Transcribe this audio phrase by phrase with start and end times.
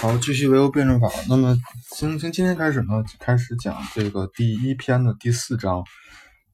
[0.00, 1.08] 好，继续唯物辩证法。
[1.28, 1.56] 那么
[1.96, 5.82] 从从今天开始呢，开始讲这个第一篇的第四章，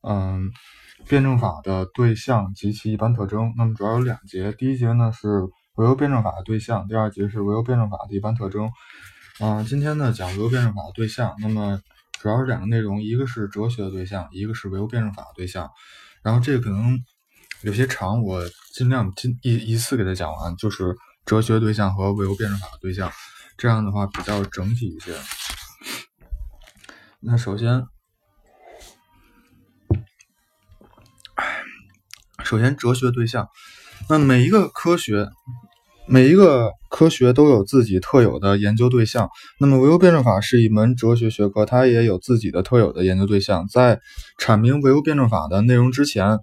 [0.00, 0.50] 嗯，
[1.06, 3.52] 辩证法的对象及其一般特征。
[3.58, 5.42] 那么主要有两节，第一节呢是
[5.74, 8.70] 唯物辩证法的对象，第二节是唯物辩证法的一般特征。
[9.40, 11.78] 嗯，今天呢讲唯物辩证法的对象，那么
[12.18, 15.68] 主要是两个内容，一个是哲学的对象，一个是唯物辩证法的对象。
[16.22, 16.98] 然后这个可能
[17.60, 18.42] 有些长，我
[18.72, 23.12] 尽量今一一次给它讲完，就是哲学对象和唯物辩证法的对象。
[23.56, 25.12] 这样的话比较整体一些。
[27.20, 27.86] 那首先，
[32.44, 33.48] 首先哲学对象，
[34.10, 35.30] 那每一个科学，
[36.06, 39.30] 每一个科学都有自己特有的研究对象。
[39.58, 43.66] 那么唯物辩证法是一门哲学学科，它也有自己的特有的研究对象。
[43.68, 44.00] 在
[44.38, 46.38] 阐明唯物辩证法的内容之前，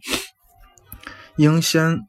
[1.35, 1.99] 应先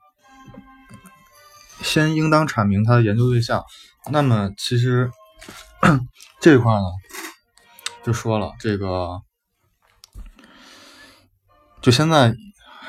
[1.82, 3.62] 先应当阐明它的研究对象。
[4.10, 5.08] 那么其实
[6.40, 6.86] 这一块呢，
[8.02, 9.22] 就说了这个，
[11.80, 12.34] 就现在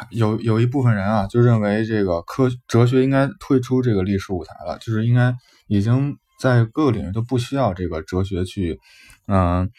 [0.09, 5.36] 有有一部分人啊，就认为这个科哲学应该退出这个历史舞台了，就是应该
[5.67, 8.80] 已经在各个领域都不需要这个哲学去，
[9.27, 9.70] 嗯，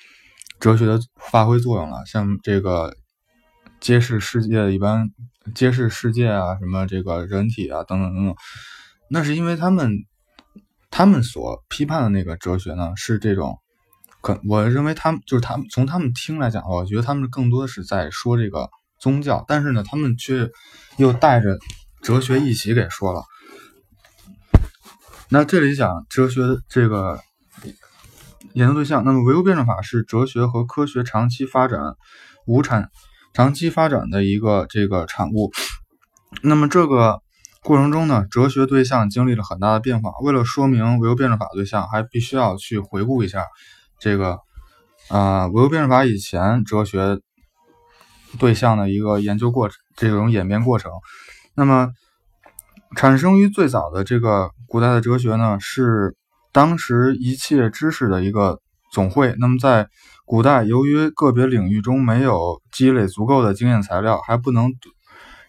[0.61, 2.07] 哲学的发挥作用了。
[2.07, 2.97] 像这个
[3.81, 5.11] 揭示世界一般
[5.53, 8.37] 揭示世界啊，什么这个人体啊，等等等等，
[9.11, 10.05] 那是因为他们。
[10.97, 13.59] 他们所批判的那个哲学呢，是这种，
[14.21, 20.49] 可我认为他们就是他们从他们听来讲，我觉得他们更多的是在说这个宗教，但是呢，他们却
[20.97, 21.59] 又带着
[22.01, 23.25] 哲学一起给说了。
[25.31, 27.19] 那这里讲哲学的这个
[28.53, 31.81] 研究对象，那么唯物辩证法是哲学和科学长期发展
[32.47, 32.89] 无产
[33.33, 35.51] 长期发展的一个这个产物。
[36.41, 37.24] 那么这个。
[37.65, 40.11] 过程中呢，哲学对象经历了很大的变化。
[40.23, 43.47] 为了说明唯物辩证法对象，还必须要去回顾一下
[43.99, 44.39] 这个
[45.09, 47.19] 啊唯物辩证法以前哲学
[48.39, 50.93] 对象的一个研究过程，这种演变过程。
[51.55, 51.89] 那么，
[52.97, 56.15] 产生于最早的这个古代的哲学呢，是
[56.53, 58.61] 当时一切知识的一个
[58.93, 59.35] 总汇。
[59.39, 59.89] 那么，在
[60.27, 64.71] 古代，由于个别领域中没有积累足够的经验材料，还不能。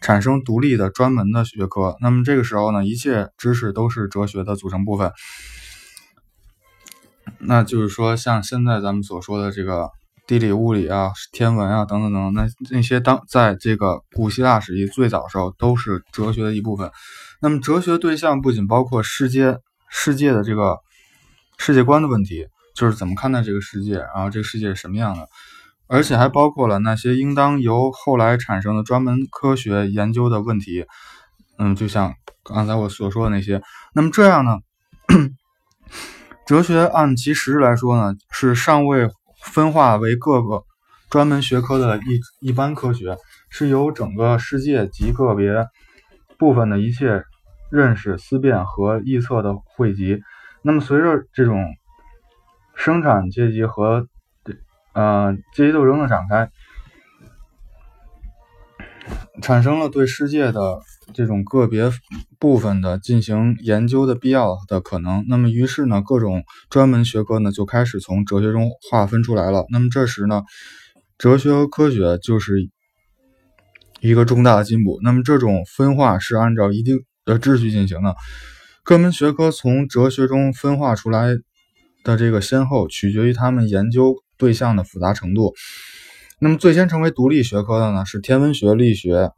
[0.05, 5.11] 产生独立的专门的学科，那么这个时候呢，一切知识都是哲学的组成部分。
[7.39, 9.89] 那就是说，像现在咱们所说的这个
[10.27, 16.91] 地理、物理啊、天文啊等等等，那那些当在这个古希腊时期最早时候都是哲学的一部分。
[17.41, 19.57] 那么哲学对象不仅包括世界
[19.89, 20.77] 世界的这个
[21.57, 22.45] 世界观的问题，
[22.75, 25.27] 就是怎么看待这个世界，然后这个世界是什么样的。
[25.87, 30.85] 而且还包括了那些应当由后来产生的专门科学研究的问题，
[31.57, 32.13] 嗯，就像
[32.43, 33.61] 刚才我所说的那些。
[33.93, 34.59] 那么这样呢，
[36.45, 39.09] 哲学按其实质来说呢，是尚未
[39.43, 40.63] 分化为各个
[41.09, 43.15] 专门学科的一一般科学，
[43.49, 45.67] 是由整个世界及个别
[46.37, 47.23] 部分的一切
[47.69, 50.19] 认识、思辨和臆测的汇集。
[50.61, 51.63] 那么随着这种
[52.73, 54.07] 生产阶级和
[54.95, 56.49] 呃，阶级斗争的展开，
[59.41, 60.79] 产生了对世界的
[61.13, 61.91] 这种个别
[62.39, 65.25] 部分的进行研究的必要的可能。
[65.27, 69.65] 那么，于是呢，各种专门学科呢就开始从哲学中划分出来了。
[69.69, 70.43] 那么，这时呢，
[71.17, 72.69] 哲学和科学就是
[73.99, 75.01] 一个重大的进步。
[75.03, 78.15] 那么，这种分化是按照一定的秩序进行的。
[78.85, 81.35] 各门学科从哲学中分化出来
[82.05, 84.15] 的这个先后，取决于他们研究。
[84.37, 85.53] 对象的复杂程度。
[86.39, 89.31] 那么最先成为独立学科的呢，是天文学、力学、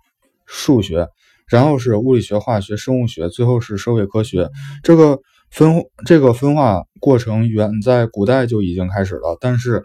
[0.45, 1.07] 数学，
[1.47, 4.49] 然后是物理学、化学、生物学，最后是社会科学。
[4.81, 5.19] 这个
[5.51, 9.37] 分这个分化过程远在古代就已经开始了。
[9.39, 9.83] 但是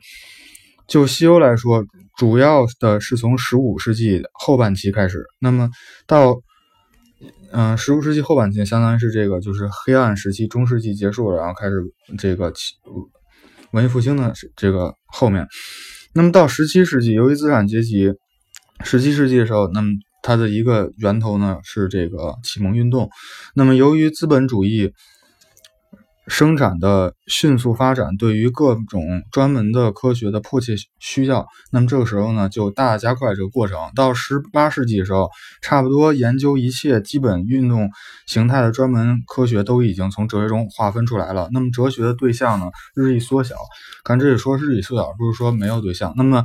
[0.88, 1.84] 就西欧来说，
[2.16, 5.24] 主要的是从十五世纪后半期开始。
[5.38, 5.70] 那么
[6.06, 6.40] 到
[7.52, 11.74] 嗯，十五世纪后半期，相当于是这个就是黑暗时期，中世纪结束了，然后开始
[12.18, 12.74] 这个起。
[13.72, 15.46] 文艺复兴的这个后面，
[16.14, 18.12] 那么到十七世纪，由于资产阶级，
[18.84, 19.90] 十七世纪的时候，那么
[20.22, 23.10] 它的一个源头呢是这个启蒙运动，
[23.54, 24.92] 那么由于资本主义。
[26.28, 29.02] 生产的迅速发展对于各种
[29.32, 33.78] 专门的科学的迫切需要，那么这个时候呢，就大大加快这个过程。
[33.94, 35.30] 到十八世纪的时候，
[35.62, 37.90] 差不多研究一切基本运动
[38.26, 41.48] 形态的专门科学都已经从哲学中划分出来了。
[41.52, 43.54] 那么哲学的对象呢，日益缩小。
[44.04, 46.12] 看这里说日益缩小，不是说没有对象。
[46.16, 46.44] 那么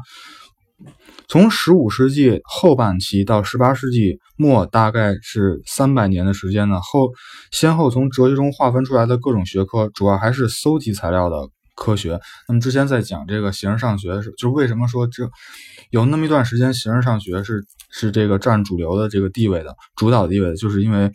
[1.30, 6.80] 从十五世纪后半期到十八世纪末，大概是三百年的时间呢。
[6.82, 7.10] 后
[7.52, 12.18] 先后从哲学中划分出来的各种学科，主要还是搜集材料的科学。
[12.48, 15.30] 那么之前在讲这个形而上学时，就为什么说这
[15.90, 21.12] 有那么一段时间形而上学是是这个占主流的这个地位的主导地位的，就是因为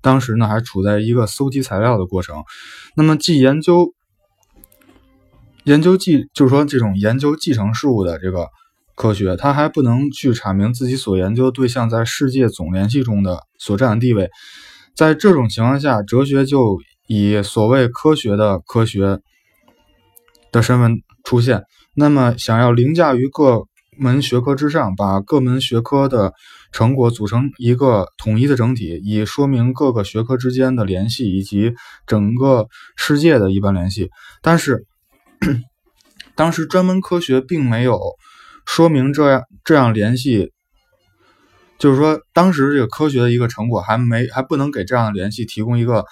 [0.00, 2.44] 当时呢还处在一个搜集材料的过程。
[2.94, 3.92] 那么既研究
[5.64, 8.46] 研究继，就是说这种研究继承事物的这个。
[9.00, 14.28] 科学，它还不能去阐明自己所研究对象在世界总联系中的所占的地位。
[14.94, 16.76] 在这种情况下，哲学就
[17.08, 19.18] 以所谓科学的科学
[20.52, 21.62] 的身份出现。
[21.96, 23.62] 那么，想要凌驾于各
[23.96, 26.34] 门学科之上，把各门学科的
[26.70, 31.72] 成果组成一个统一的整体，以说明各个学科之间的联系以及
[32.06, 34.10] 整个世界的一般联系。
[34.42, 34.84] 但是，
[36.36, 37.98] 当时专门科学并没有。
[38.72, 40.52] 说明这样这样联系，
[41.76, 46.04] 就是说当时这个科学的一个成果还没还不能给这样的联系提供一个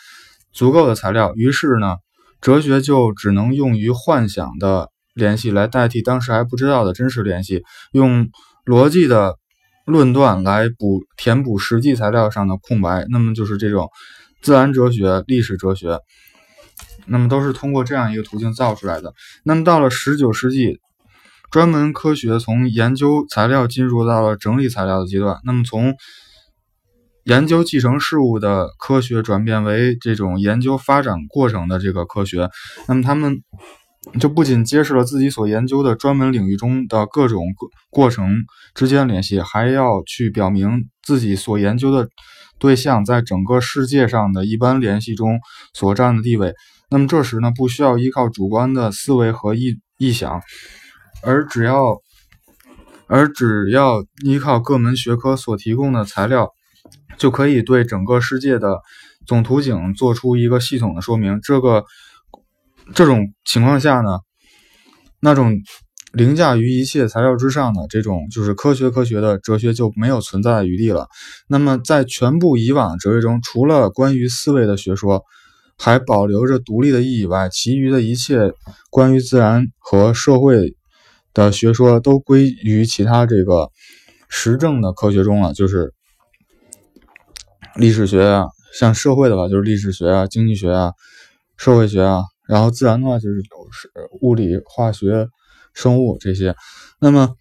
[0.52, 1.98] 足够的材料，于是呢，
[2.40, 7.62] 哲学就只能用于幻想的联系来代替当时还不知道的真实联系，
[7.92, 8.28] 用
[8.66, 9.36] 逻辑的
[9.86, 13.06] 论断来补填补实际材料上的空白。
[13.08, 13.88] 那么就是这种
[14.42, 16.00] 自然哲学、历史哲学，
[17.06, 19.14] 那么都是通过这样一个途径造出来的。
[19.44, 20.80] 那么到了十九世纪。
[21.50, 25.38] 专门科学从研究材料进入到了整理材料的阶段。
[25.44, 25.94] 那么，从
[27.24, 32.48] 研究继承事物的科学转变为这种研究发展过程的这个科学。
[32.86, 33.42] 那么，他们
[34.20, 37.42] 就不仅揭示了自己所研究的专门领域中的各种
[37.90, 38.30] 过程
[38.74, 42.08] 之间联系，还要去表明自己所研究的
[42.58, 45.38] 对象在整个世界上的一般联系中
[45.74, 46.54] 所占的地位。
[46.90, 50.40] 那么，这时呢，不需要依靠主观的思维和臆臆想。
[51.22, 52.00] 而只要，
[53.06, 56.50] 而只要依靠各门学科所提供的材料，
[57.18, 58.80] 就可以对整个世界的
[59.26, 61.40] 总图景做出一个系统的说明。
[61.42, 61.84] 这个
[62.94, 64.20] 这种情况下呢，
[65.20, 65.52] 那种
[66.12, 71.08] 凌驾于一切材料之上的这种就是科学科学的哲学就没有存在的余地了。
[71.48, 75.22] 那么，在全部以往哲学中，除了关于思维的学说
[75.76, 78.52] 还保留着独立的意义外，其余的一切
[78.90, 80.77] 关于自然和社会。
[81.46, 83.70] 的学说都归于其他这个
[84.28, 85.94] 实证的科学中了，就是
[87.76, 88.46] 历史学啊，
[88.78, 90.92] 像社会的话就是历史学啊、经济学啊、
[91.56, 93.36] 社会学啊，然后自然的话就是
[93.70, 93.90] 是
[94.20, 95.28] 物理、化学、
[95.72, 96.56] 生物这些。
[97.00, 97.34] 那么，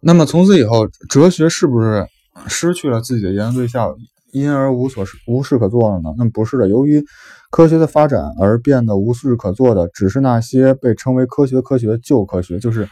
[0.00, 2.06] 那么从此以后，哲学是不是
[2.46, 3.94] 失去了自己的研究对象？
[4.32, 6.10] 因而无所事无事可做了呢？
[6.18, 7.04] 那不是的，由于
[7.54, 12.88] 科学的发展而变得无事可做的，只是那些被称为科学科学旧科学，就是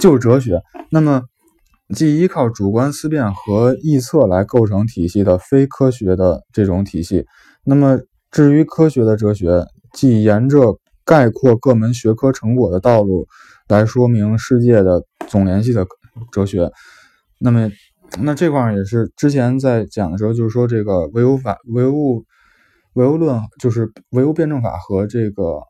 [0.00, 0.60] 旧哲学。
[0.90, 1.22] 那么，
[1.94, 7.24] 既依靠主观思辨和臆测来构成体系的非科学的这种体系。
[7.62, 8.00] 那么，
[8.32, 13.28] 至于科学的哲学，即沿着概括各门学科成果的道路
[13.68, 15.86] 来说明世界的总联系的
[16.32, 16.72] 哲学。
[17.38, 17.70] 那么。
[18.20, 22.24] 那这块也是之前在讲的时候，就是说这个唯物法、唯物、
[22.96, 25.60] 唯物论，就是唯物辩证法和这个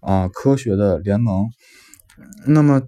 [0.00, 1.46] 啊科学的联盟。
[2.46, 2.80] 那么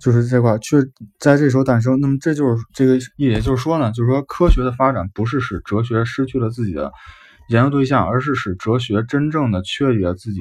[0.00, 0.78] 就是这块却
[1.18, 2.00] 在这时候诞生。
[2.00, 6.92] 那么这就是这个也就是说呢，就是说科学的发展不是使哲学失去了自己的
[7.48, 10.40] 研究对象，而是使哲学真正的确立了自己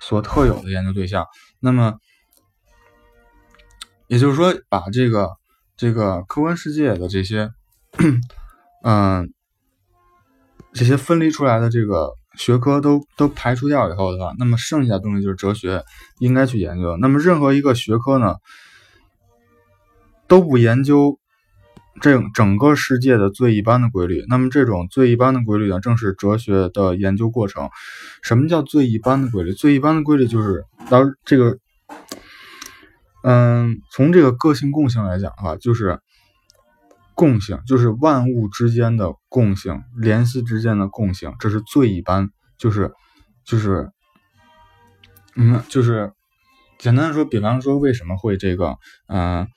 [0.00, 1.26] 所特有的研究对象。
[1.60, 1.96] 那么
[4.06, 5.30] 也就是说，把这个。
[5.78, 7.50] 这个客观世界的这些，
[8.82, 9.30] 嗯，
[10.72, 15.82] 这些分离出来的这个学科都都排除掉以后的话，那么剩下的东西就是哲学
[16.18, 16.96] 应该去研究。
[16.98, 18.36] 那么任何一个学科呢，
[20.28, 21.18] 都不研究
[22.00, 24.24] 这整个世界的最一般的规律。
[24.28, 27.70] 那么这种最一般的规律呢，正是哲学的研究过程。
[28.22, 29.52] 什么叫最一般的规律？
[29.52, 31.58] 最一般的规律就是当这个。
[33.28, 35.98] 嗯，从这个个性共性来讲的话，就是
[37.16, 42.92] 共性，就是万物之间的共性，联系之间的共性，这是最一般，就是
[43.42, 43.90] 就是，
[45.34, 46.12] 嗯，就是
[46.78, 48.76] 简单的说，比方说为什么会这个，
[49.08, 49.48] 嗯，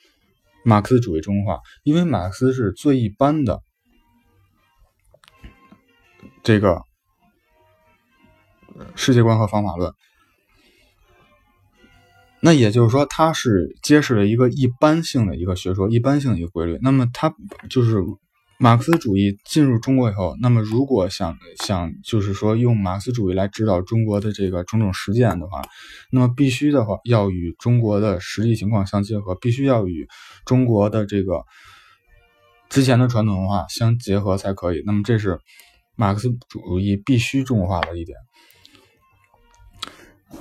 [0.64, 3.62] 马克思主义中国化，因为马克思是最一般的
[6.42, 6.82] 这个
[8.96, 9.92] 世界观和方法论。
[12.42, 16.78] 那也就是说，它是揭示了一个一般性的一个学说，一般性的一个规律。
[16.80, 17.34] 那么它
[17.68, 18.02] 就是
[18.58, 25.62] 马克思主义进入中国以后，那么如果想想就是说用马克思主义来指导中国的这个种种实践的话，
[26.10, 30.08] 那么必须的话要与中国的实际情况相结合，必须要与
[30.44, 31.44] 中国的这个
[32.68, 34.82] 之前的传统文化相结合才可以。
[34.86, 35.38] 那么这是
[35.96, 38.16] 马克思主义必须中国化的一点。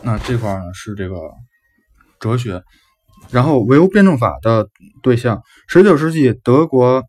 [0.03, 1.15] 那这块呢是这个
[2.19, 2.63] 哲学，
[3.31, 4.67] 然后唯物辩证法的
[5.01, 7.03] 对象，十九世纪德国。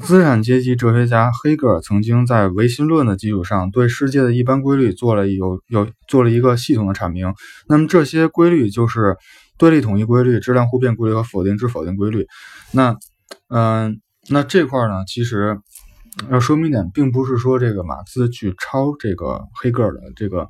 [0.00, 7.32] 资产阶级哲学家黑格尔曾经在唯心论的基础上，对世界的一般规律做了有有做了一个系统的阐明。
[7.68, 9.16] 那么这些规律就是
[9.56, 12.26] 对立统一规律、质量互变规律和否定之否定规律。
[12.72, 12.96] 那，
[13.50, 15.60] 嗯，那这块呢，其实
[16.28, 20.48] 要说明点，并不是说这个马克思去抄这个黑格尔的这个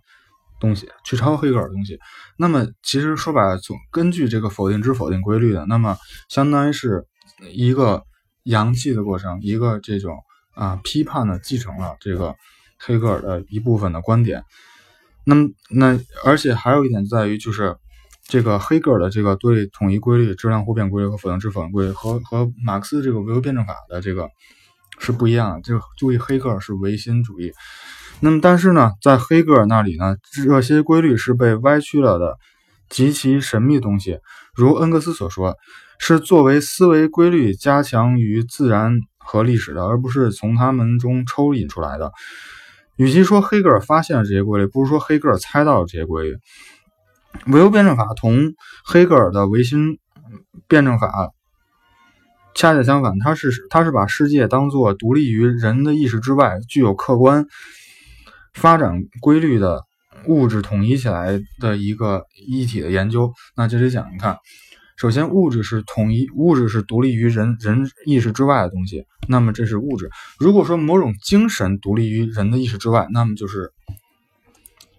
[0.65, 1.99] 东西，去抄黑格尔的东西。
[2.39, 5.97] 那么其实说白了，从根据这个否定之否定规律的，那么
[6.29, 7.05] 相当于是
[7.53, 8.03] 一个。
[8.47, 10.19] 阳气的过程，一个这种
[10.55, 12.35] 啊批判呢，继承了这个
[12.79, 14.45] 黑格尔的一部分的观点。
[15.25, 17.75] 那么，那而且还有一点在于，就是
[18.29, 24.29] 这个黑格尔的这个对统一规律、质量互变规律和否定之否定规律，和和马克思这个唯物辩证法的这个
[24.99, 25.63] 是不一样的。
[25.63, 27.51] 就注意，黑格尔是唯心主义。
[28.21, 32.37] 那么，但是呢，在黑格尔那里呢，这些规律是被歪曲了的，
[32.89, 34.19] 极其神秘东西，
[34.55, 35.57] 如恩格斯所说。
[35.97, 42.13] 是作为思维规律加强于自然和历史的，而不是从他们中抽引出来的。
[42.97, 46.37] 与其说黑格尔发现了这些规律，不如说黑格尔猜到了这些规律。
[47.47, 48.55] 唯物辩证法同
[48.85, 49.99] 黑格尔的唯心
[50.67, 51.31] 辩证法
[52.55, 57.47] 恰恰相反，它是它是把世界当作独立于人的意识之外、具有客观
[58.55, 59.83] 发展规律的
[60.27, 63.33] 物质统一起来的一个一体的研究。
[63.57, 64.39] 那这里讲，你看。
[64.97, 70.09] 首先，物质是统一，物质是独立于人人意识之外的东西，那么这是物质。
[70.39, 73.73] 如果说某种精神独立于人的意识之外，那么就是，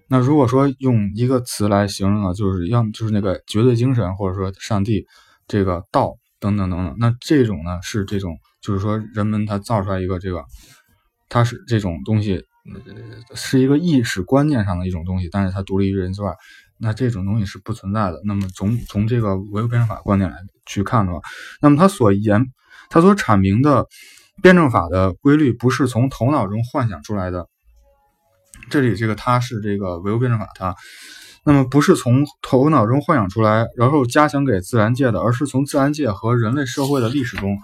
[0.10, 5.06] 那如果说用一个词来形容呢，就是要么就是那个绝对精神，或者说上帝，
[5.48, 6.94] 这个道等等等等。
[7.00, 10.44] 那这种呢是这种，就是说人们他造出来一个这个，
[11.30, 12.44] 它是这种东西，
[12.74, 16.34] 呃是一个意识观念上的一种东西，但是它独立于人之外。
[16.78, 18.20] 那这种东西是不存在的。
[18.26, 21.22] 那么从从这个唯物辩证法观点来去看的话，
[21.62, 22.48] 那么他所言
[22.90, 23.88] 他所阐明的
[24.42, 27.48] 辩证法的规律不是从头脑中幻想出来的。
[28.70, 30.76] 这里这个他是这个唯物辩证法，它
[31.46, 37.58] 那么不是从头脑中幻想出来，然后加强给自然界的，而是从自然界和人类社会的历史中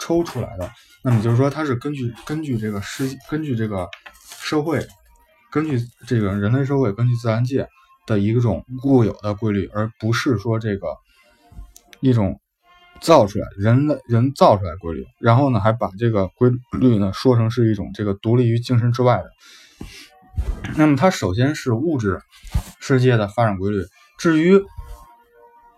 [0.00, 0.70] 抽出来的。
[1.02, 3.88] 那么就是说，它是根据根据这个实根据这个
[4.40, 4.84] 社会，
[5.52, 7.68] 根据这个人类社会，根据自然界。
[8.06, 10.96] 的一种固有的规律，而不是说这个
[12.00, 12.40] 一种
[13.00, 19.30] 造出来人类人造出来规律，然后呢还把这个规律呢说成是一种这个独立于精神之外的。
[20.76, 22.20] 那么它首先是物质
[22.80, 23.84] 世界的发展规律，
[24.18, 24.60] 至于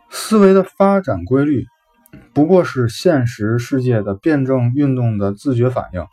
[0.09, 1.67] 思维的发展规律，
[2.33, 6.07] 不过是现实世界的辩证运动的自觉反应。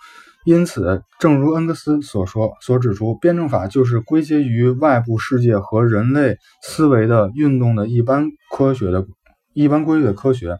[0.49, 9.05] 因此，正如恩格斯所说、所指出，辩证法就是归结于外部世界和人类思维的运动的一般科学的
[9.53, 10.57] 一般规律的科学。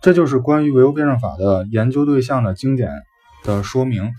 [0.00, 2.90] 这就是关于唯物辩证法的研究对象的经典
[3.44, 4.10] 的说明。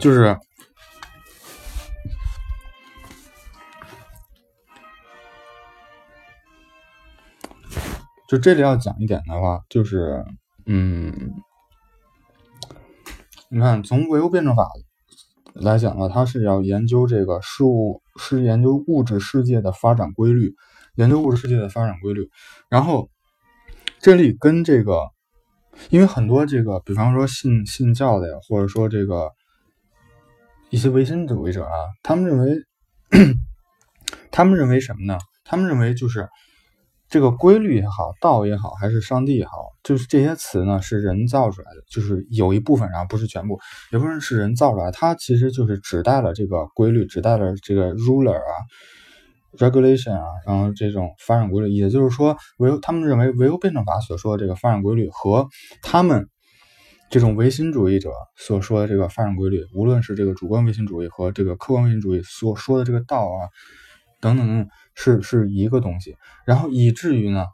[0.00, 0.36] 就是，
[8.28, 10.24] 就这里要讲一点的话，就是。
[10.72, 11.34] 嗯，
[13.48, 14.68] 你看，从唯物辩证法
[15.52, 20.54] 来讲呢，它是要研究这个事物，是研究物质世界的发展规律，
[20.94, 22.30] 研究物质世界的发展规律。
[22.68, 23.10] 然后
[23.98, 25.10] 这里跟这个，
[25.88, 29.32] 因为很多这个，比方说信信教的呀，或者说这个
[30.68, 31.72] 一些唯心主义者啊，
[32.04, 32.64] 他们认为，
[34.30, 35.18] 他们认为什么呢？
[35.42, 36.28] 他们认为就是。
[37.10, 43.58] 这个规律也好，道也好，还是上帝也好，就是这些词呢，是人造出来的，就是有一部分，然后不是全部，
[43.90, 48.54] 有部分是人造出来，它其实就是指代了这个规律，指代了这个 ruler 啊
[49.58, 55.48] ，regulation 啊，然后这种发展规律，也就是说，唯他们认为唯物辩证法所说的这个发展规律和
[55.82, 56.28] 他们
[57.10, 63.50] 这种唯心主义者所说的这个发展规律，无论是这个主观唯心主义和这个客观唯心主义所说的这个道啊，
[64.20, 64.68] 等等等。
[64.94, 67.46] 是是一个东西，然后以至于呢，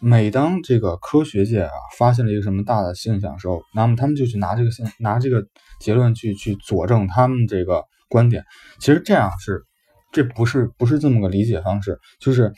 [0.00, 5.46] 每当这个科学界啊发现了一个什么大的现象时候，那么他们就去拿这个现拿这个
[5.78, 8.44] 结论去去佐证他们这个观点。
[8.78, 9.64] 其实这样是，
[10.10, 12.52] 这不是不是这么个理解方式，就是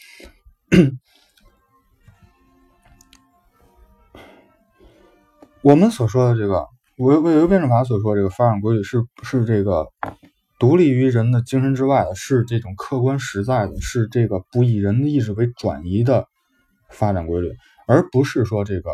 [5.62, 9.86] 我们所说的这个唯唯物辩证法所说这个发展规律是是这个
[10.62, 16.28] 独立于人的精神之外的，是这种客观实在的，是这个不以人的意志为转移的
[16.88, 17.52] 发展规律，
[17.88, 18.92] 而不是说这个，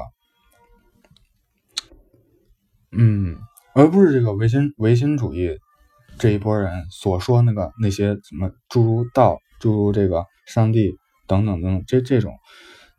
[2.90, 3.36] 嗯，
[3.74, 5.58] 而不是这个唯心唯心主义
[6.16, 10.96] 这一波人所说那个那些什么诸如道，诸如这个上帝
[11.26, 12.32] 等等等等这这种，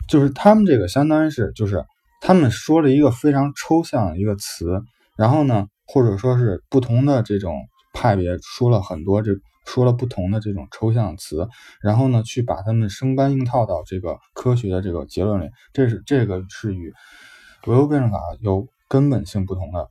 [0.08, 1.84] 就是他们这个相当于是就是。
[2.22, 4.82] 他们说了一个非常抽象的一个词，
[5.16, 7.56] 然后呢，或者说是不同的这种
[8.00, 9.34] 派别说了很多，这
[9.65, 11.50] 说了不同的这种抽象词，
[11.82, 16.94] 然后呢，去把它们生搬硬套到这个科学的这个结论里，这是这个是与
[17.68, 19.89] 唯物辩证法有根本性不同的。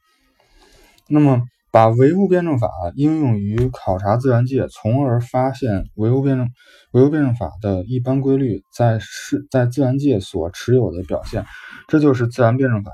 [1.07, 1.43] 那么。
[1.71, 6.49] 把唯物辩证法应用于考察自然界，从而发现唯物辩证
[6.93, 11.45] 唯物辩证法的一般规律在是在自然界所持有的表现，
[11.87, 12.91] 这就是自然辩证法。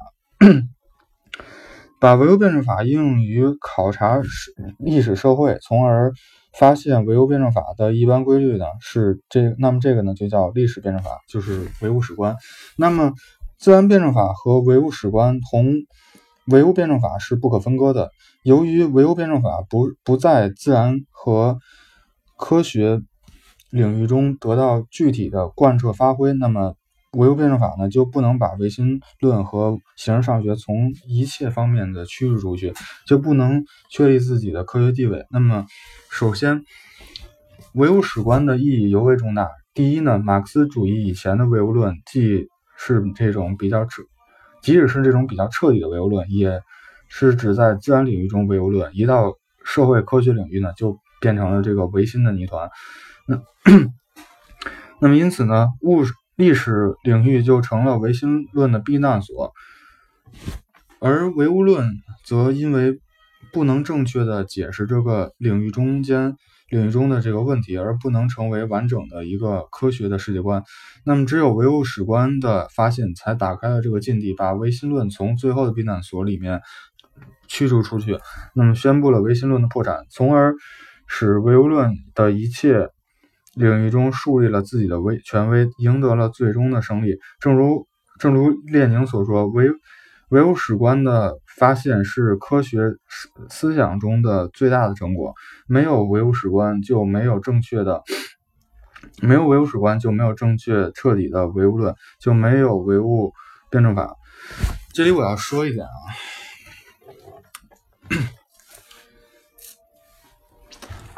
[2.04, 6.12] 把唯物辩证法应用于考察史历史社会，从而
[6.52, 8.66] 发现唯物辩证法的一般规律呢？
[8.78, 12.36] 是这那么这个呢就叫历史辩证法，就是唯物史观。
[12.76, 13.14] 那么
[13.58, 15.72] 自然辩证法和唯物史观同。
[16.48, 18.10] 唯物辩证法是不可分割的。
[18.42, 21.58] 由于唯物辩证法不不在自然和
[22.36, 23.00] 科学
[23.70, 26.74] 领域中得到具体的贯彻发挥，那么
[27.16, 32.72] 唯物辩证法呢就不能把唯心论和形而上学从一切方面的驱逐出去，
[33.06, 35.26] 就不能确立自己的科学地位。
[35.30, 35.66] 那么，
[36.10, 36.64] 首先，
[37.74, 39.48] 唯物史观的意义尤为重大。
[39.72, 44.02] 第一呢，马克思主义以前的唯物论既是这种比较彻。
[44.62, 46.62] 即使是这种比较彻底的唯物论，也
[47.08, 52.70] 是指在自然领域中唯物论，一到社会科学领域呢，就变成了这个唯心的泥团。
[53.26, 53.42] 那
[55.00, 56.04] 那么因此呢，物
[56.36, 59.52] 历史领域就成了唯心论的避难所，
[61.00, 61.90] 而唯物论
[62.24, 63.00] 则因为
[63.52, 66.36] 不能正确的解释这个领域中间。
[66.70, 70.64] 领域中的这个问题，而不能成为完整的一个科学的世界观。
[71.04, 76.62] 那么，只有唯物史观的发现，才打开了这个禁地，把唯心论从最后的避难所里面
[77.46, 78.18] 驱逐出去。
[78.54, 80.54] 那么，宣布了唯心论的破产，从而
[81.06, 82.88] 使唯物论的一切
[83.56, 87.18] 领域中树立了自己的威权威，赢得了最终的胜利。
[87.40, 87.86] 正如
[88.18, 89.70] 正如列宁所说，唯
[90.30, 95.34] 唯物史观的发现是科学思思想中的最大的成果。
[95.66, 98.02] 没有唯物史观，就没有正确的；
[99.22, 103.32] 没有唯物史观，就没有正确彻底的唯物论，就没有唯物
[103.70, 104.14] 辩证法。
[104.92, 105.90] 这里我要说一点啊，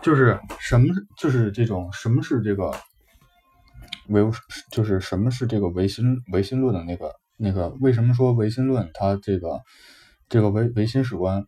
[0.06, 0.86] 就是什么，
[1.18, 2.72] 就是这种什么是这个
[4.06, 4.30] 唯物，
[4.70, 7.12] 就是什么是这个唯心唯心论的那个。
[7.38, 8.88] 那个为什么说唯心论？
[8.94, 9.60] 它这个
[10.28, 11.44] 这个唯唯心史观，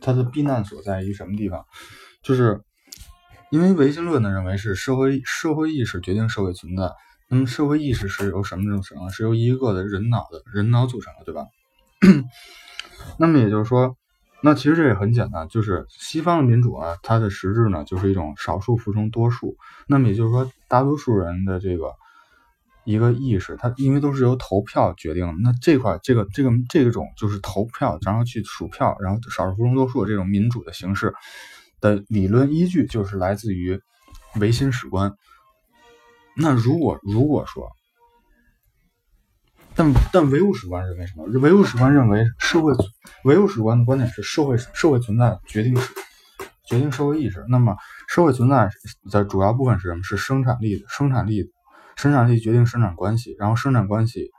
[0.00, 1.66] 它的避难所在于什么地方？
[2.22, 2.62] 就是
[3.50, 6.92] 因为唯心论呢认为是社会社会意识决定社会存在。
[7.28, 9.10] 那么社会意识是由什么组成？
[9.10, 11.48] 是由一个的人脑的人脑组成的，对吧？
[13.18, 13.96] 那么也就是说，
[14.42, 19.56] 那其实这也很简单，就是西方的民主啊，它的实质呢就是一种少数服从多数。
[19.86, 21.94] 那么也就是说，大多数人的这个。
[22.84, 31.14] 一个意识，它因为都是由投票决定，那这块这个这个这种就是投票，然后去数票，然后少数服从多数这种民主的形式
[31.80, 33.80] 的理论依据，就是来自于
[34.40, 35.14] 唯心史观。
[36.36, 37.70] 那如果如果说，
[39.74, 41.24] 但但唯物史观认为什么？
[41.40, 42.72] 唯物史观认为社会
[43.24, 45.74] 唯物史观的观点是社会社会存在决定
[46.66, 47.44] 决定社会意识。
[47.48, 47.76] 那么
[48.08, 48.68] 社会存在
[49.10, 50.02] 的主要部分是什么？
[50.02, 51.50] 是生产力的生产力。
[51.94, 54.30] 生产力决定生产关系，然后生产关系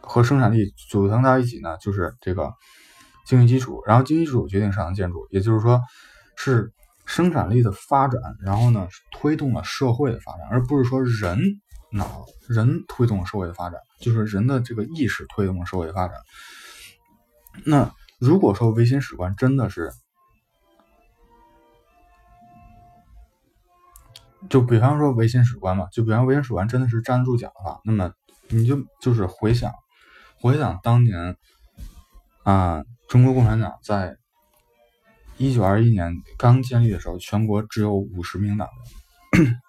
[0.00, 2.50] 和生产力组成到一起呢，就是这个
[3.26, 3.82] 经济基础。
[3.86, 5.82] 然后经济基础决定上层建筑，也就是说
[6.34, 6.72] 是
[7.04, 11.38] 生产力的发展，然后呢推动了社会的发展，而不是说人
[11.92, 16.16] 脑人推动了社会的发展，就是人的这个意识推动了社会的发展。
[17.64, 19.92] 那如果说唯心史观真的是，
[24.48, 28.12] 就比方说唯心史观嘛，就比方唯心史观真的是站得住脚的话，那么
[28.48, 29.72] 你就就是回想，
[30.40, 31.36] 回想当年
[32.42, 34.16] 啊，中国共产党在
[35.36, 38.68] 一九二一年刚建立的时候，全国只有五十名党
[39.38, 39.62] 员，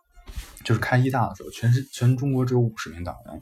[0.63, 3.41] 就是开一大的时候，全是全中国只有五十名党员，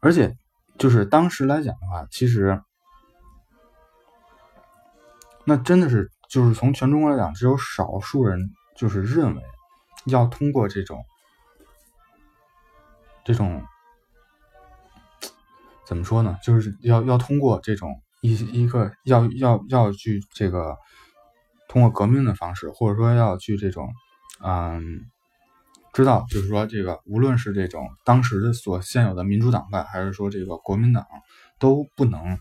[0.00, 0.36] 而且
[0.78, 2.62] 就是当时来讲的话，其实
[5.44, 9.42] 那真的是就是从全中国来讲，只有少数人就是认为。
[10.06, 11.04] 要通过这种，
[13.24, 13.64] 这种
[15.86, 16.36] 怎么说呢？
[16.42, 20.76] 就是要要通过这种一一个要要要去这个
[21.68, 23.92] 通过革命的方式，或者说要去这种
[24.42, 25.06] 嗯，
[25.92, 31.06] 知道就是说这个无论是这种当时所现有的民主党派，还是说这个国民党，
[31.58, 32.38] 都不能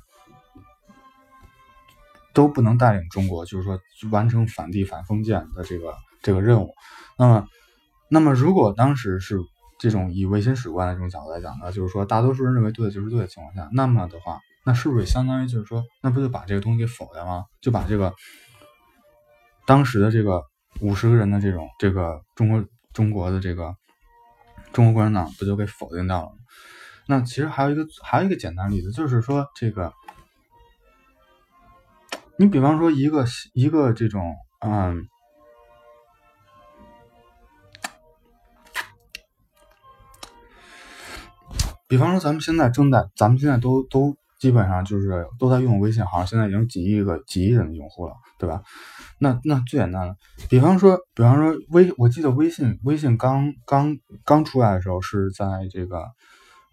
[2.33, 3.79] 都不能带领中国，就是说
[4.11, 6.73] 完成反帝反封建的这个这个任务。
[7.17, 7.47] 那么，
[8.09, 9.39] 那么如果当时是。
[9.81, 17.45] 这种以唯心史观的这种角度来讲呢，就是说大多数人认为对的就是对的情况下，那么的话，那是不是相当于就是说，那不就把这个东西给否掉吗？
[17.61, 18.13] 就把这个
[19.65, 20.43] 当时的这个
[20.81, 23.75] 五十个人的这种这个中国中国的这个
[24.73, 26.37] 中国共产党不就给否定掉了吗？
[27.07, 29.93] 那其实还有一个还有一个简单例子，就是说这个，
[32.37, 35.07] 你比方说一个一个这种嗯。
[41.87, 48.63] 比方说，咱们现在正在，咱们现在都都基本上就是都在用微信，好像现在已经几亿个几亿人的用户了，对吧？
[49.19, 50.15] 那那最简单的，
[50.49, 56.07] 比方说，比方说微，我记得微信微信刚刚刚出来的时候是在这个，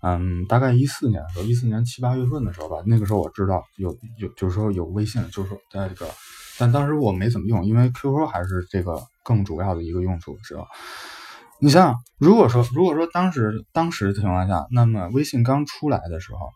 [0.01, 6.11] 嗯，大概一四年的时候，一四年七八月份的时候吧，那个时候我知道有有，就是说有微信，就是说在这个，
[6.59, 10.67] 但当时我没怎么用，因为 QQ 还是这个更主要的一个用处，知道。
[11.61, 16.49] 你想想，如果说如果说当时当时的情况下，那么微信刚出来的时候，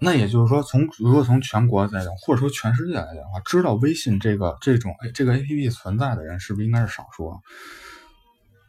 [0.00, 7.38] 那也就是说，从如果从全国来讲，或者说全世界来讲的话，知道微信这个这种这个 A P P 存在的人，是不是应该是少数啊？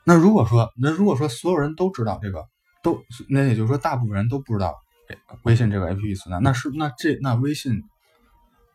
[0.04, 2.48] 那如果说那如果说所有人都知道这个，
[2.82, 4.76] 都那也就是说，大部分人都不知道
[5.44, 7.84] 微信这个 A P P 存在，那是那这那微信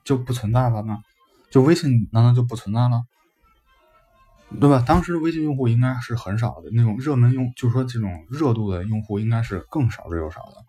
[0.04, 0.98] 就不存在了吗？
[1.50, 3.02] 就微信难道就不存在了？
[4.60, 4.84] 对吧？
[4.86, 10.63] 当时微信用户应该是很少的，那种热门用，就是说这种热度的用户应该是更少之又少的。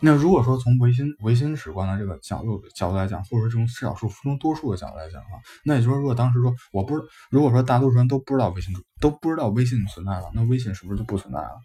[0.00, 6.96] 那如果说从唯心唯心史观的这个角度角度来讲，或者说这种少数服从多数的角度来讲的话，那也就是说，如果当时说我不，
[7.30, 11.60] 如果说大多数人都不知道微信都不知道微信存在了，那微信是不是就不存在了？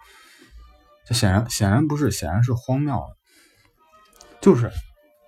[1.06, 3.18] 这显然显然不是，显然是荒谬的。
[4.40, 4.72] 就是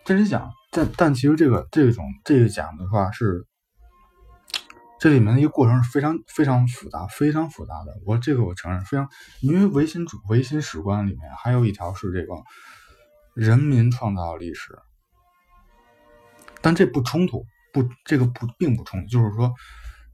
[0.06, 3.46] 这里讲，但但其实这个这种这个讲的话是。
[5.00, 7.92] 这里面的一个过程是非常非常复杂、非常复杂的。
[8.06, 9.10] 我这个我承认非常，
[9.42, 12.34] 因为唯心主唯心史观里面还有一条是这个
[13.34, 14.78] 人民创造历史，
[16.62, 19.08] 但这不冲突，不这个不并不冲突。
[19.08, 19.54] 就是说，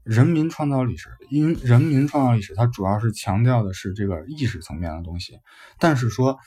[0.02, 5.38] 人民创造历史，因人民创造历史，它主要是强调的是这个意识层面的东西，
[5.78, 6.38] 但是说。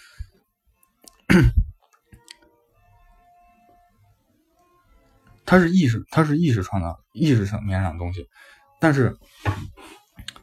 [5.45, 8.27] 它是意识，它是意识创造意识层面上的东西，
[8.79, 9.15] 但是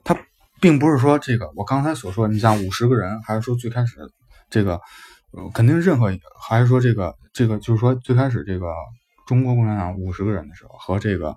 [0.05, 0.17] 它
[0.61, 4.13] 并不是说这个我刚才所说，你像五十个人，还是说最开始
[4.51, 4.81] 这个，
[5.55, 8.75] 肯定任何还是说这个这个就是说最开始这个
[9.27, 11.37] 中国共产党五十个人的时候，和这个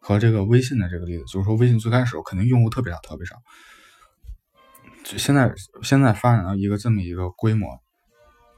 [0.00, 3.36] 和这个微信的这个例子，就是说微信最开始肯定用户特别少，特别少，
[5.04, 7.80] 现在现在发展到一个这么一个规模，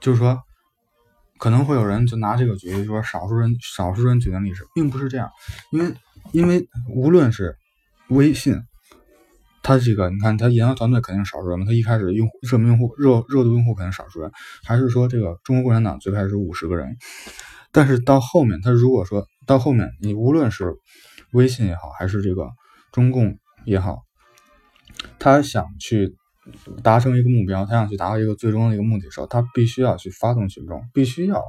[0.01, 0.43] 就是说。
[1.39, 5.29] 可能会有人就拿这个举例，说少数人少数人决定历史，并不是这样，
[5.73, 5.93] 因为
[6.31, 7.57] 因为无论是
[8.11, 8.55] 微信，
[9.63, 14.31] 它这个你看，它研发团队肯定少数人嘛，它一开始用热门用户热热度用户肯定少数人，
[14.65, 16.97] 还是说这个中国共产党最开始五十个人，
[17.71, 20.75] 但是到后面，他如果说到后面，你无论是
[21.33, 22.49] 微信也好，还是这个
[22.91, 24.03] 中共也好，
[25.19, 26.17] 他想去。
[26.83, 31.41] 达成一个目标，他想去达到一个最终的一个目的时候，他必须要去发动群众，必须要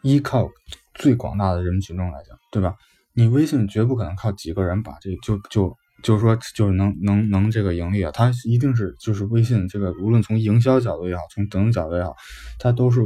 [0.00, 0.48] 依靠
[0.94, 2.74] 最广大的人民群众来讲，对吧？
[3.18, 12.14] 你微信绝不可能靠几个人把这就就就是说就是能能能这个盈利啊，它一定是就是微信这个无论从营销角度也好，从等等角度也好，
[12.60, 13.00] 它都是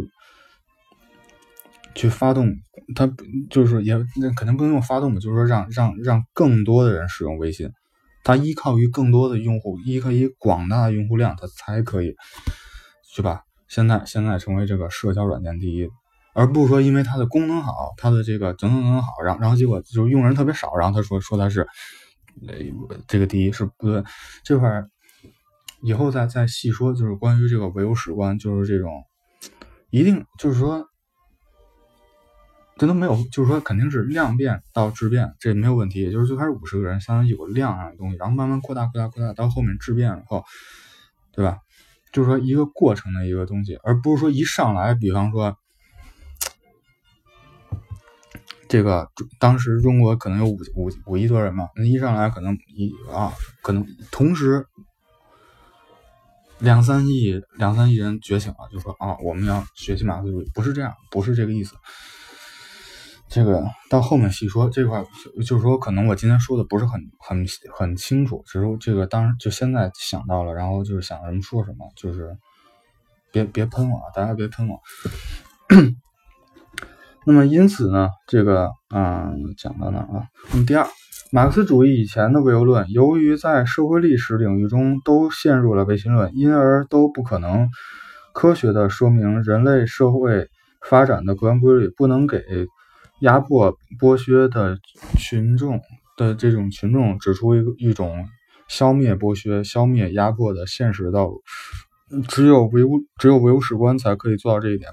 [1.95, 2.55] 去发动，
[2.95, 3.11] 它
[3.49, 7.71] 就是也那肯定不能用发动的，就是说让让让更多的人使用微信。
[8.23, 12.15] 它依靠于更多的用户，依靠于广大的用户量，它才可以，
[13.17, 13.41] 对吧？
[13.67, 15.89] 现在现在成为这个社交软件第一，
[16.35, 21.61] 而不是说因为它的功能好，它的这个等等等等好，然后然后结果就是用人特别少，然后他说说它是，
[22.47, 22.55] 呃，
[23.07, 24.03] 这个第一是不对。
[24.45, 24.85] 这块
[25.83, 29.05] 以后再再细说，就是关于这个唯物史观，就是这种，
[29.91, 30.89] 一定就是说。
[32.79, 36.01] 这都没有，就是说肯定是量变到质变，这没有问题。
[36.01, 40.43] 也就是最开始五十个人，相当于有量上的东西，然后慢慢扩大、扩大、扩大，到后面质变以后，
[41.33, 41.59] 对吧？
[42.13, 45.57] 就是说一个过程的一个东西，而不是说一上来，比方说
[48.73, 49.07] 这个
[49.39, 53.31] 当时中国可能有五五五亿多人嘛，那一上来可能一啊，
[53.61, 54.67] 可能同时
[56.59, 61.75] 两三亿两三亿人觉醒了，就说啊，我们要学习马克思主义，不是这样，不是这个意思。
[63.29, 65.05] 这个到后面细说这块，
[65.47, 72.35] 就是说可能我今天说的不是很很很清楚，只是这个当时就现在想到了，然后就是想什么说什么，就是
[73.31, 74.81] 别别喷我啊，大家别喷我。
[77.25, 80.27] 那么因此呢，这个嗯讲到哪啊？
[80.53, 80.87] 那么第二，
[81.31, 87.69] 马克思主义以前的唯物论，由于在社会历史领域中都陷入了唯心论，因而都不可能
[88.33, 90.49] 科学的说明人类社会
[90.89, 92.43] 发展的客观规律，不能给。
[93.21, 94.79] 压迫剥削的
[95.17, 95.81] 群众
[96.17, 98.27] 的这种群众指出一一种
[98.67, 101.41] 消灭剥削、消灭压迫的现实道路，
[102.27, 104.91] 只有唯物只有唯物史观才可以做到这一点，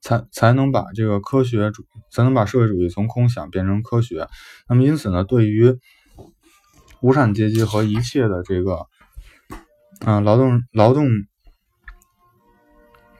[0.00, 4.28] 才才能把这个科学主才能把社会主义从空想变成科学。
[4.68, 5.78] 那么因此呢，对于
[7.00, 8.86] 无产阶级和一切的这个
[10.04, 11.08] 啊劳动劳动。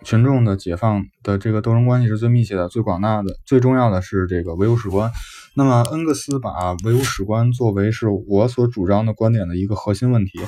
[0.04, 5.10] 群众的解放的这个斗争关系是最密切的、最广大的、最重要的是这个唯物史观。
[5.56, 10.38] 那么，恩格斯把唯物史观作为是我所主张的观点的一个核心问题。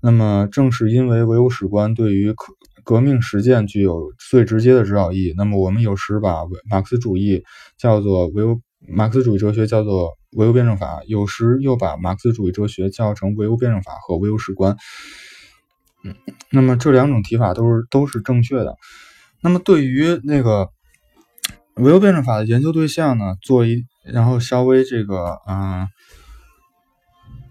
[0.00, 2.54] 那么，正是因为唯物史观对于科
[2.86, 7.42] 革命实践具有最直接的指导意义，那么我们有时把马克思主义
[7.76, 14.76] 叫做唯物，马克思主义哲学叫做唯物辩证法，有时又把马克思主义哲学叫成唯物辩证法和唯物史观。
[16.52, 18.76] 那么这两种提法都是都是正确的。
[19.40, 20.70] 那么对于那个
[21.74, 25.88] 唯物辩证法的研究对象呢，做一然后稍微这个嗯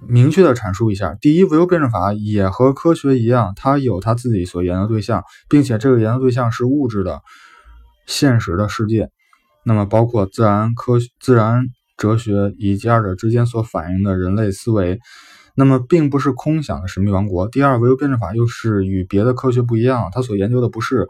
[0.08, 1.16] 明确的阐述一下。
[1.20, 7.22] 第一，唯物辩证法也和科学一样，它有它自己所研究对象，并且这个研究对象是物质的
[8.06, 9.10] 现实的世界。
[9.64, 11.66] 那么包括自然科、自然
[11.98, 15.00] 哲学以及二者之间所反映的人类思维。
[15.58, 17.48] 那么并不是空想的神秘王国。
[17.48, 21.08] 第二，唯物辩证法又是与别的科学不一样，它所研究的不是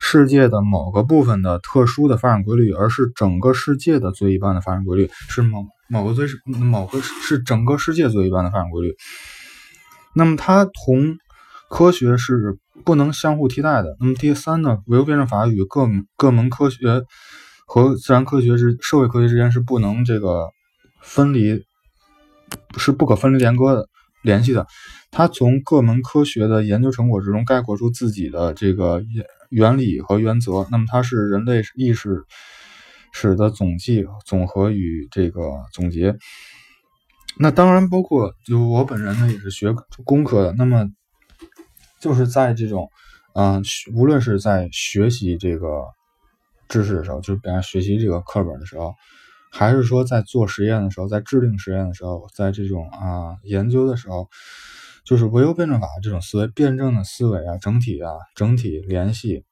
[0.00, 8.94] 世界的某个部分的特殊的发展规律，而是整个世界的最一般的发展规律，是某某个最是某个是整个世界最一般的发展规律。
[10.14, 11.16] 那么它同
[11.68, 13.96] 科学是不能相互替代的。
[14.00, 17.02] 那么第三呢，唯物辩证法与各各门科学
[17.66, 20.48] 和自然科学之社会科学之间是不能这个
[21.02, 21.62] 分离。
[22.78, 23.86] 是不可分离连割的
[24.22, 24.66] 联系的，
[25.10, 29.02] 它从各门科学的研究成果之中概括出自己的这个
[29.48, 30.66] 原理和原则。
[30.70, 32.24] 那么它是人类意识
[33.12, 36.16] 史的总计、总和与这个总结。
[37.38, 40.88] 那当然包括就我本人呢也是学工科的，那么
[42.00, 42.90] 就是在这种
[43.34, 43.62] 嗯，
[43.94, 45.84] 无论是在学习这个
[46.68, 48.94] 知识的时候，就是比方学习这个课本的时候。
[49.50, 54.28] 还是说，在做实验的时候，在制定实验的时候，在这种啊研究的时候，
[55.08, 59.42] 就是唯物辩证法这种思维、辩证的思维啊、整体啊、整体联系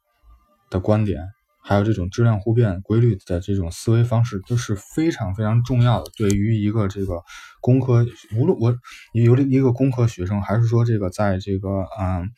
[0.69, 1.23] 的观点，
[1.63, 6.11] 还有这种质量互变规律的这种思维方式，都是非常非常重要的。
[6.15, 7.23] 对于一个这个
[7.63, 8.77] 工科，无论我
[9.15, 12.31] 有一个工科学生，还是说这个在这个嗯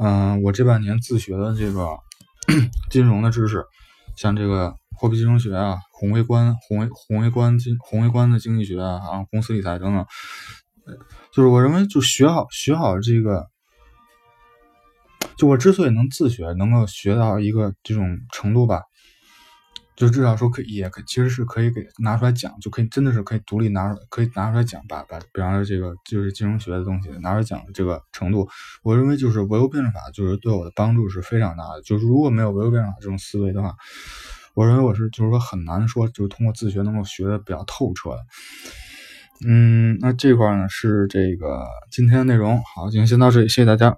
[0.00, 1.86] 嗯，我这半年自学的这个
[2.90, 3.64] 金融的知识，
[4.16, 4.74] 像这个。
[4.94, 10.06] 货币金融学啊，宏微观、宏微宏微观经宏微观的经济学啊，啊，公司理财等等，
[11.32, 13.48] 就是我认为，就学好学好这个，
[15.36, 18.82] 就我之所以能自学，能够学到一个这种程度吧，
[19.96, 28.48] 就至少说可以，也可其实是可以给拿出来讲，就可以真的是可以独立拿出来，可以拿出来讲，把把，比方说这个就是金融学的东西拿出来讲的这个程度，
[28.82, 31.82] 我认为就是唯物辩证法，就是对我的帮助是非常大的。
[31.82, 33.74] 就是如果没有唯物辩证法这种思维的话。
[34.54, 38.18] 我认为我是，就是说很难说，就是通过自学能够学的比较透彻的。
[39.46, 42.62] 嗯，那这块呢是这个今天的内容。
[42.62, 43.96] 好，今天先到这里，谢谢大家。